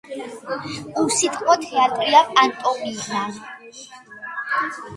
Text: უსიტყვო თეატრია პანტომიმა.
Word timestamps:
უსიტყვო 1.01 1.55
თეატრია 1.67 2.23
პანტომიმა. 2.33 3.23